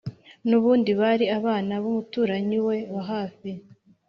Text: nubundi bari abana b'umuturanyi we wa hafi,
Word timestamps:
nubundi 0.47 0.91
bari 1.01 1.25
abana 1.37 1.73
b'umuturanyi 1.83 2.57
we 2.67 2.77
wa 2.93 3.03
hafi, 3.11 3.49